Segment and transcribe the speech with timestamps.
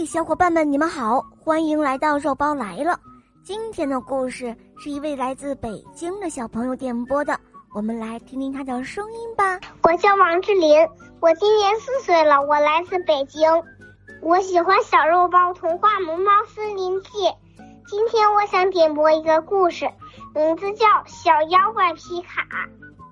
[0.00, 2.98] 嘿，小伙伴们，你们好，欢迎来到肉包来了。
[3.44, 7.38] 今天的故事是一位来自北京的小朋友点播的，
[7.74, 9.60] 我们来听听他的声音吧。
[9.82, 10.88] 我叫王志林，
[11.20, 13.46] 我今年四岁了，我来自北京。
[14.22, 17.08] 我喜欢小肉包童话《萌猫森林记》。
[17.86, 19.84] 今天我想点播一个故事，
[20.34, 22.40] 名字叫《小妖怪皮卡》。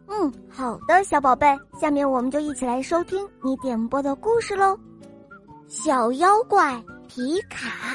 [0.09, 4.75] 嗯，好的，小宝贝，下面我们就一起来收听你点播的故事喽。
[5.69, 7.95] 小妖怪皮卡，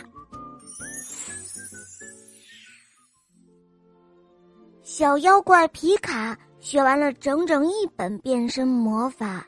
[4.84, 9.44] 小妖怪皮卡学完了整整一本变身魔法，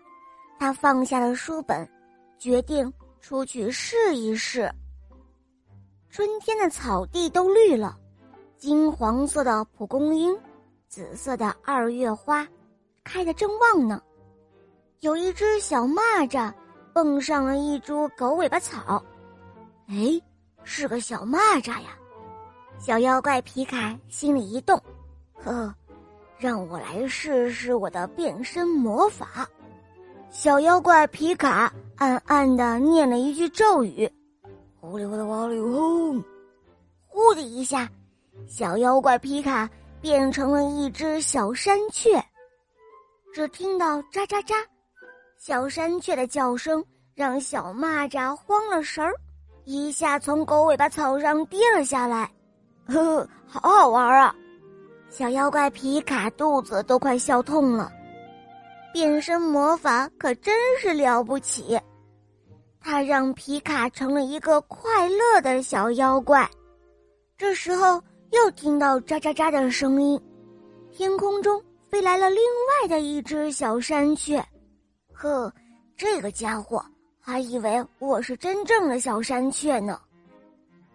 [0.57, 1.88] 他放下了书本，
[2.39, 4.73] 决定出去试一试。
[6.09, 7.95] 春天的草地都绿了，
[8.57, 10.35] 金黄色的蒲公英，
[10.88, 12.47] 紫色的二月花，
[13.03, 14.02] 开得正旺呢。
[15.02, 16.52] 有一只小蚂蚱。
[16.95, 19.03] 蹦上了一株狗尾巴草，
[19.88, 20.17] 哎，
[20.63, 21.90] 是个小蚂蚱呀！
[22.80, 24.81] 小妖怪皮卡心里一动，
[25.34, 25.75] 呵呵，
[26.38, 29.45] 让我来试试我的变身魔法。
[30.30, 34.09] 小妖怪皮卡暗暗的念了一句咒语
[34.80, 36.14] ：“呼里呼噜哇里呼！”
[37.08, 37.89] 呼的一下，
[38.47, 39.69] 小妖怪皮卡
[40.00, 42.23] 变成了一只小山雀。
[43.34, 44.56] 只听到喳喳喳。
[45.38, 46.84] 小山雀的叫声
[47.16, 49.16] 让小蚂蚱慌了神儿，
[49.63, 52.30] 一下从狗尾巴草上跌了下来。
[52.88, 54.35] 呵呵，好好玩啊！
[55.09, 57.89] 小妖怪皮卡肚子都快笑痛了。
[58.91, 61.80] 变身魔法可真是了不起，
[62.81, 66.50] 它让皮卡成了一个快乐的小妖怪。
[67.38, 70.19] 这时候又听到喳喳喳的声音，
[70.91, 72.44] 天空中飞来了另
[72.83, 74.45] 外的一只小山雀。
[75.13, 75.52] 呵，
[75.95, 76.85] 这个家伙
[77.28, 80.00] 还以为我是真正的小山雀呢。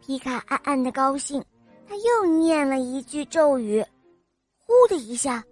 [0.01, 1.45] 皮卡暗暗的高兴，
[1.89, 3.85] 他又念了一句咒语，
[4.65, 5.43] 呼的一下，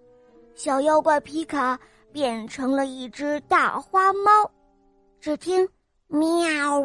[0.55, 1.77] 小妖怪皮卡
[2.13, 4.49] 变成了一只大花猫。
[5.21, 5.69] 只听
[6.07, 6.81] 喵，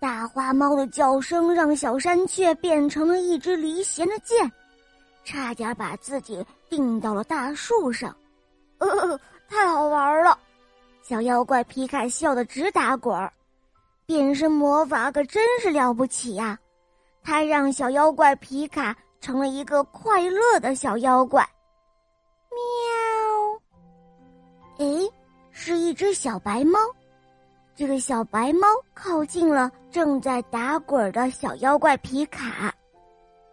[0.00, 4.50] 大花猫的叫声让小山雀变成了一支离弦的箭，
[5.24, 8.16] 差点把自己钉到了大树上。
[8.78, 10.38] 呃， 太好玩了。
[11.08, 13.32] 小妖怪皮卡笑得直打滚儿，
[14.06, 16.58] 变身魔法可真是了不起呀！
[17.22, 21.48] 他让小妖怪皮卡成了一个快乐的小妖怪。
[22.50, 24.84] 喵！
[24.84, 25.08] 诶，
[25.52, 26.76] 是一只小白猫。
[27.76, 32.74] 这个小白猫靠近了正在打滚的小妖怪皮卡。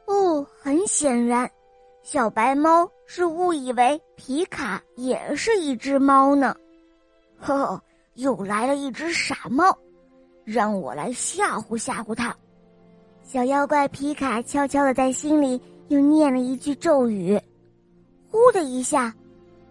[0.08, 1.48] 哦，很显然，
[2.02, 6.56] 小白猫是误以为皮卡也是一只猫呢。
[7.44, 7.84] 呵呵，
[8.16, 9.78] 又来了一只傻猫，
[10.46, 12.34] 让我来吓唬吓唬他。
[13.22, 17.40] 小妖怪皮卡悄悄的在心里又念了一句咒语，
[18.30, 19.14] 呼的一下，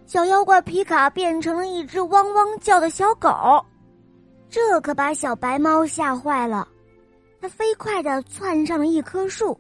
[0.05, 3.31] 小妖怪皮卡变成了一只汪汪叫的小狗，
[4.51, 6.69] 这可把小白猫吓坏了。
[7.41, 9.59] 它飞快的窜上了一棵树，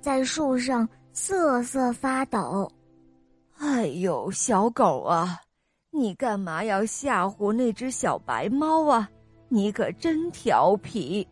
[0.00, 2.70] 在树上瑟瑟发抖。
[3.58, 5.40] 哎呦，小狗啊！
[5.98, 9.08] 你干嘛要吓唬那只小白猫啊？
[9.48, 11.26] 你可真调皮！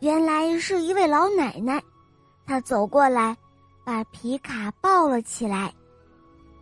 [0.00, 1.80] 原来是一位老奶奶，
[2.44, 3.36] 她走过来，
[3.84, 5.72] 把皮卡抱了起来。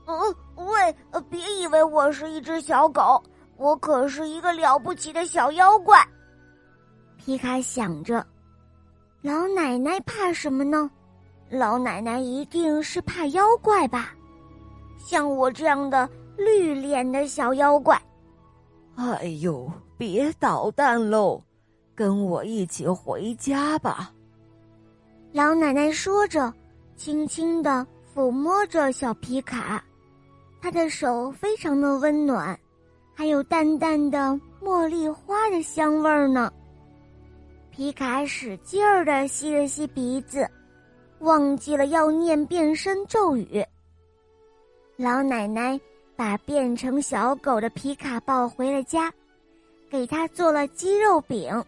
[0.06, 3.22] 嗯，喂，别以为我是一只小狗，
[3.56, 5.98] 我可是一个了不起的小妖怪。
[7.16, 8.26] 皮卡想着，
[9.22, 10.90] 老奶奶怕什么呢？
[11.48, 14.12] 老奶奶一定是怕妖怪吧？
[14.98, 16.08] 像我这样的。
[16.38, 18.00] 绿脸的小妖怪，
[18.94, 21.42] 哎呦，别捣蛋喽，
[21.96, 24.14] 跟我一起回家吧。
[25.32, 26.54] 老奶奶说着，
[26.94, 27.84] 轻轻的
[28.14, 29.84] 抚摸着小皮卡，
[30.62, 32.56] 她的手非常的温暖，
[33.12, 36.52] 还有淡淡的茉莉花的香味儿呢。
[37.72, 40.48] 皮卡使劲儿的吸了吸鼻子，
[41.18, 43.60] 忘记了要念变身咒语。
[44.96, 45.78] 老奶奶。
[46.18, 49.08] 把变成小狗的皮卡抱回了家，
[49.88, 51.64] 给他做了鸡肉饼。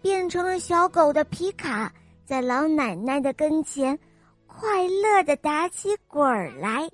[0.00, 1.92] 变成了小狗的皮卡
[2.24, 3.98] 在老奶奶的跟前，
[4.46, 6.88] 快乐的打起滚儿来。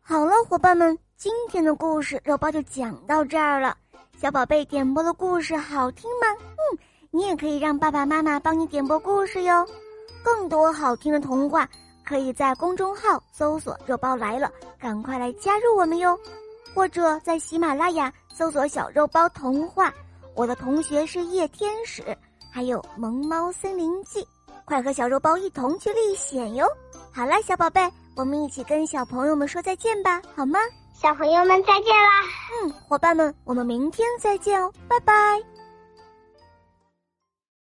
[0.00, 3.76] 好了，伙伴们，今天的故事肉包就讲到这儿了。
[4.16, 6.28] 小宝贝点播的故事好听吗？
[6.32, 6.78] 嗯，
[7.10, 9.68] 你也可以让爸爸妈妈帮你点播故事哟。
[10.24, 11.68] 更多好听的童话。
[12.06, 16.16] 可以在公众号搜索“肉包来了”，赶快来加入我们哟！
[16.74, 19.92] 或者在喜马拉雅搜索“小肉包童话”，
[20.34, 22.16] 我的同学是夜天使，
[22.52, 24.20] 还有《萌猫森林记》，
[24.64, 26.66] 快和小肉包一同去历险哟！
[27.12, 30.60] 好了，小宝贝，我们一起跟小朋友们说再见吧，好吗？
[30.94, 32.22] 小朋友们再见啦！
[32.62, 35.55] 嗯，伙伴们，我们明天再见哦，拜拜。